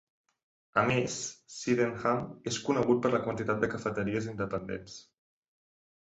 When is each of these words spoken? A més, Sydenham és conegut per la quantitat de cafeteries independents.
A 0.81 0.83
més, 0.91 1.17
Sydenham 1.55 2.23
és 2.51 2.57
conegut 2.69 3.01
per 3.03 3.11
la 3.15 3.19
quantitat 3.25 3.61
de 3.65 3.69
cafeteries 3.75 4.31
independents. 4.31 4.97